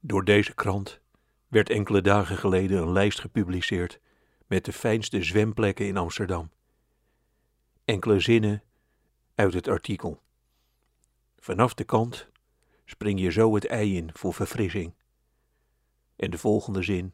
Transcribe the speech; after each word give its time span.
Door 0.00 0.24
deze 0.24 0.54
krant 0.54 1.00
werd 1.48 1.70
enkele 1.70 2.00
dagen 2.00 2.36
geleden 2.36 2.82
een 2.82 2.92
lijst 2.92 3.20
gepubliceerd 3.20 4.00
met 4.46 4.64
de 4.64 4.72
fijnste 4.72 5.22
zwemplekken 5.22 5.86
in 5.86 5.96
Amsterdam. 5.96 6.50
Enkele 7.84 8.20
zinnen 8.20 8.62
uit 9.34 9.54
het 9.54 9.68
artikel. 9.68 10.22
Vanaf 11.38 11.74
de 11.74 11.84
kant 11.84 12.30
spring 12.84 13.20
je 13.20 13.30
zo 13.30 13.54
het 13.54 13.66
ei 13.66 13.96
in 13.96 14.10
voor 14.12 14.34
verfrissing. 14.34 14.94
En 16.16 16.30
de 16.30 16.38
volgende 16.38 16.82
zin: 16.82 17.12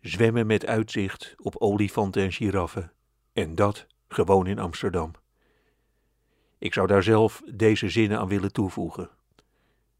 zwemmen 0.00 0.46
met 0.46 0.66
uitzicht 0.66 1.34
op 1.36 1.56
olifanten 1.56 2.22
en 2.22 2.32
giraffen. 2.32 2.92
En 3.32 3.54
dat 3.54 3.86
gewoon 4.08 4.46
in 4.46 4.58
Amsterdam. 4.58 5.12
Ik 6.58 6.74
zou 6.74 6.86
daar 6.86 7.02
zelf 7.02 7.42
deze 7.46 7.88
zinnen 7.88 8.18
aan 8.18 8.28
willen 8.28 8.52
toevoegen. 8.52 9.10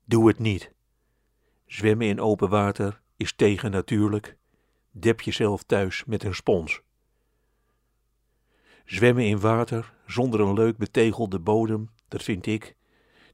Doe 0.04 0.28
het 0.28 0.38
niet. 0.38 0.72
Zwemmen 1.68 2.06
in 2.06 2.20
open 2.20 2.48
water 2.48 3.00
is 3.16 3.32
tegennatuurlijk. 3.32 4.36
Dep 4.90 5.20
jezelf 5.20 5.62
thuis 5.62 6.04
met 6.04 6.24
een 6.24 6.34
spons. 6.34 6.80
Zwemmen 8.84 9.24
in 9.24 9.40
water 9.40 9.94
zonder 10.06 10.40
een 10.40 10.52
leuk 10.52 10.76
betegelde 10.76 11.38
bodem, 11.38 11.90
dat 12.08 12.22
vind 12.22 12.46
ik 12.46 12.76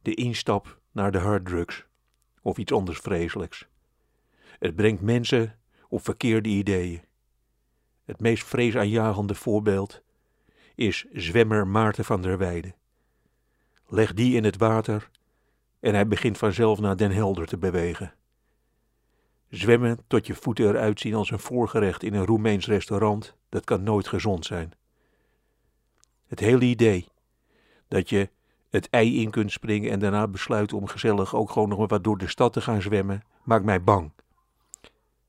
de 0.02 0.14
instap 0.14 0.80
naar 0.92 1.12
de 1.12 1.18
harddrugs 1.18 1.84
of 2.42 2.58
iets 2.58 2.72
anders 2.72 2.98
vreselijks. 2.98 3.66
Het 4.58 4.76
brengt 4.76 5.02
mensen 5.02 5.58
op 5.88 6.04
verkeerde 6.04 6.48
ideeën. 6.48 7.02
Het 8.04 8.20
meest 8.20 8.44
vreesaanjagende 8.44 9.34
voorbeeld 9.34 10.02
is 10.74 11.04
zwemmer 11.12 11.66
Maarten 11.66 12.04
van 12.04 12.22
der 12.22 12.38
Weijden. 12.38 12.74
Leg 13.86 14.14
die 14.14 14.36
in 14.36 14.44
het 14.44 14.56
water 14.56 15.10
en 15.80 15.94
hij 15.94 16.06
begint 16.06 16.38
vanzelf 16.38 16.80
naar 16.80 16.96
Den 16.96 17.10
Helder 17.10 17.46
te 17.46 17.58
bewegen. 17.58 18.14
Zwemmen 19.54 19.98
tot 20.06 20.26
je 20.26 20.34
voeten 20.34 20.68
eruit 20.68 21.00
zien 21.00 21.14
als 21.14 21.30
een 21.30 21.38
voorgerecht 21.38 22.02
in 22.02 22.14
een 22.14 22.26
Roemeens 22.26 22.66
restaurant, 22.66 23.34
dat 23.48 23.64
kan 23.64 23.82
nooit 23.82 24.08
gezond 24.08 24.46
zijn. 24.46 24.72
Het 26.26 26.40
hele 26.40 26.64
idee 26.64 27.08
dat 27.88 28.08
je 28.08 28.30
het 28.70 28.90
ei 28.90 29.20
in 29.20 29.30
kunt 29.30 29.52
springen 29.52 29.90
en 29.90 29.98
daarna 29.98 30.28
besluit 30.28 30.72
om 30.72 30.86
gezellig 30.86 31.34
ook 31.34 31.50
gewoon 31.50 31.68
nog 31.68 31.88
wat 31.88 32.04
door 32.04 32.18
de 32.18 32.28
stad 32.28 32.52
te 32.52 32.60
gaan 32.60 32.82
zwemmen, 32.82 33.22
maakt 33.42 33.64
mij 33.64 33.82
bang. 33.82 34.12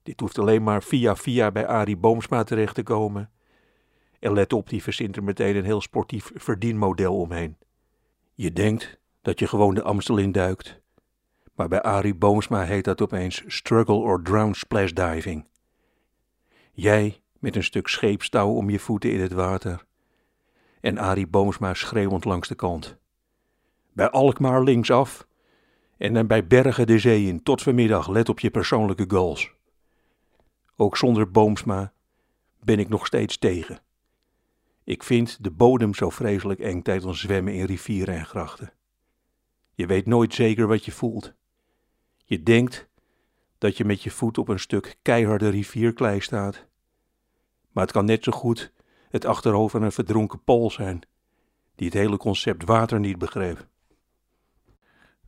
Dit 0.03 0.19
hoeft 0.19 0.39
alleen 0.39 0.63
maar 0.63 0.83
via 0.83 1.15
via 1.15 1.51
bij 1.51 1.67
Arie 1.67 1.97
Boomsma 1.97 2.43
terecht 2.43 2.75
te 2.75 2.83
komen. 2.83 3.29
En 4.19 4.33
let 4.33 4.53
op, 4.53 4.69
die 4.69 4.83
verzint 4.83 5.15
er 5.15 5.23
meteen 5.23 5.55
een 5.55 5.65
heel 5.65 5.81
sportief 5.81 6.31
verdienmodel 6.35 7.19
omheen. 7.19 7.57
Je 8.33 8.53
denkt 8.53 8.99
dat 9.21 9.39
je 9.39 9.47
gewoon 9.47 9.75
de 9.75 9.83
Amstel 9.83 10.17
induikt, 10.17 10.83
maar 11.55 11.67
bij 11.67 11.81
Arie 11.81 12.15
Boomsma 12.15 12.63
heet 12.63 12.83
dat 12.83 13.01
opeens 13.01 13.43
struggle 13.47 13.95
or 13.95 14.21
drown 14.21 14.53
splash 14.53 14.91
diving. 14.91 15.45
Jij 16.71 17.21
met 17.39 17.55
een 17.55 17.63
stuk 17.63 17.87
scheepstouw 17.87 18.49
om 18.49 18.69
je 18.69 18.79
voeten 18.79 19.11
in 19.11 19.19
het 19.19 19.31
water 19.31 19.85
en 20.81 20.97
Arie 20.97 21.27
Boomsma 21.27 21.73
schreeuwend 21.73 22.25
langs 22.25 22.47
de 22.47 22.55
kant. 22.55 22.97
Bij 23.93 24.09
Alkmaar 24.09 24.63
linksaf 24.63 25.27
en 25.97 26.13
dan 26.13 26.27
bij 26.27 26.47
Bergen 26.47 26.87
de 26.87 26.99
Zee 26.99 27.27
in 27.27 27.43
tot 27.43 27.61
vanmiddag 27.61 28.07
let 28.07 28.29
op 28.29 28.39
je 28.39 28.49
persoonlijke 28.49 29.05
goals. 29.07 29.53
Ook 30.75 30.97
zonder 30.97 31.31
Boomsma 31.31 31.93
ben 32.63 32.79
ik 32.79 32.89
nog 32.89 33.05
steeds 33.05 33.37
tegen. 33.37 33.79
Ik 34.83 35.03
vind 35.03 35.43
de 35.43 35.51
bodem 35.51 35.93
zo 35.93 36.09
vreselijk 36.09 36.59
eng 36.59 36.81
tijdens 36.81 37.19
zwemmen 37.19 37.53
in 37.53 37.65
rivieren 37.65 38.15
en 38.15 38.25
grachten. 38.25 38.73
Je 39.73 39.85
weet 39.85 40.05
nooit 40.05 40.33
zeker 40.33 40.67
wat 40.67 40.85
je 40.85 40.91
voelt. 40.91 41.33
Je 42.27 42.43
denkt 42.43 42.87
dat 43.57 43.77
je 43.77 43.85
met 43.85 44.03
je 44.03 44.11
voet 44.11 44.37
op 44.37 44.47
een 44.47 44.59
stuk 44.59 44.97
keiharde 45.01 45.49
rivierklei 45.49 46.19
staat. 46.19 46.65
Maar 47.71 47.83
het 47.83 47.93
kan 47.93 48.05
net 48.05 48.23
zo 48.23 48.31
goed 48.31 48.73
het 49.09 49.25
achterhoofd 49.25 49.71
van 49.71 49.83
een 49.83 49.91
verdronken 49.91 50.43
pool 50.43 50.71
zijn, 50.71 51.01
die 51.75 51.87
het 51.87 51.95
hele 51.95 52.17
concept 52.17 52.63
water 52.63 52.99
niet 52.99 53.17
begreep. 53.17 53.67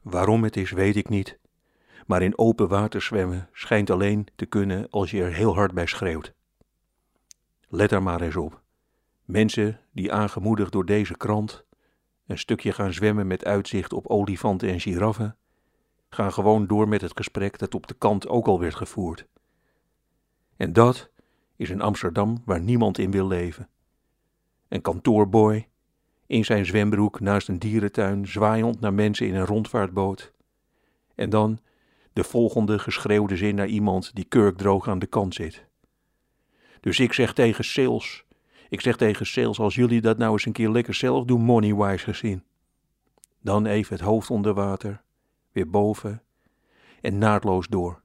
Waarom 0.01 0.43
het 0.43 0.57
is, 0.57 0.71
weet 0.71 0.95
ik 0.95 1.09
niet, 1.09 1.39
maar 2.05 2.21
in 2.21 2.37
open 2.37 2.67
water 2.67 3.01
zwemmen 3.01 3.49
schijnt 3.53 3.89
alleen 3.89 4.27
te 4.35 4.45
kunnen 4.45 4.89
als 4.89 5.11
je 5.11 5.23
er 5.23 5.33
heel 5.33 5.55
hard 5.55 5.73
bij 5.73 5.85
schreeuwt. 5.85 6.33
Let 7.67 7.91
er 7.91 8.03
maar 8.03 8.21
eens 8.21 8.35
op. 8.35 8.61
Mensen 9.25 9.79
die 9.91 10.13
aangemoedigd 10.13 10.71
door 10.71 10.85
deze 10.85 11.17
krant 11.17 11.65
een 12.27 12.37
stukje 12.37 12.71
gaan 12.71 12.93
zwemmen 12.93 13.27
met 13.27 13.45
uitzicht 13.45 13.93
op 13.93 14.07
olifanten 14.07 14.69
en 14.69 14.79
giraffen, 14.79 15.37
gaan 16.09 16.33
gewoon 16.33 16.67
door 16.67 16.87
met 16.87 17.01
het 17.01 17.17
gesprek 17.17 17.59
dat 17.59 17.75
op 17.75 17.87
de 17.87 17.93
kant 17.93 18.27
ook 18.27 18.47
al 18.47 18.59
werd 18.59 18.75
gevoerd. 18.75 19.27
En 20.57 20.73
dat 20.73 21.09
is 21.55 21.69
een 21.69 21.81
Amsterdam 21.81 22.41
waar 22.45 22.61
niemand 22.61 22.97
in 22.97 23.11
wil 23.11 23.27
leven. 23.27 23.69
Een 24.67 24.81
kantoorboy 24.81 25.67
in 26.25 26.45
zijn 26.45 26.65
zwembroek 26.65 27.19
naast 27.19 27.47
een 27.47 27.59
dierentuin, 27.59 28.27
zwaaiend 28.27 28.79
naar 28.79 28.93
mensen 28.93 29.27
in 29.27 29.35
een 29.35 29.45
rondvaartboot. 29.45 30.33
En 31.15 31.29
dan 31.29 31.59
de 32.13 32.23
volgende 32.23 32.79
geschreeuwde 32.79 33.37
zin 33.37 33.55
naar 33.55 33.67
iemand 33.67 34.15
die 34.15 34.25
kurkdroog 34.25 34.87
aan 34.87 34.99
de 34.99 35.05
kant 35.05 35.33
zit. 35.33 35.65
Dus 36.79 36.99
ik 36.99 37.13
zeg 37.13 37.33
tegen 37.33 37.65
sales, 37.65 38.25
ik 38.69 38.81
zeg 38.81 38.97
tegen 38.97 39.25
sales, 39.25 39.59
als 39.59 39.75
jullie 39.75 40.01
dat 40.01 40.17
nou 40.17 40.31
eens 40.31 40.45
een 40.45 40.51
keer 40.51 40.69
lekker 40.69 40.93
zelf 40.93 41.25
doen, 41.25 41.41
moneywise 41.41 42.03
gezien. 42.03 42.43
Dan 43.41 43.65
even 43.65 43.95
het 43.95 44.05
hoofd 44.05 44.29
onder 44.29 44.53
water, 44.53 45.01
weer 45.57 45.69
boven 45.69 46.23
en 47.01 47.17
naadloos 47.17 47.67
door. 47.67 48.01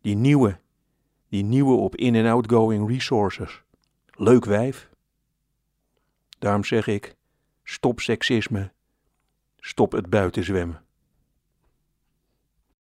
Die 0.00 0.16
nieuwe, 0.16 0.60
die 1.28 1.42
nieuwe 1.44 1.76
op 1.76 1.96
in- 1.96 2.14
en 2.14 2.26
outgoing 2.26 2.88
resources. 2.88 3.62
Leuk 4.10 4.44
wijf. 4.44 4.90
Daarom 6.38 6.64
zeg 6.64 6.86
ik, 6.86 7.16
stop 7.62 8.00
seksisme, 8.00 8.72
stop 9.56 9.92
het 9.92 10.10
buitenzwemmen. 10.10 10.83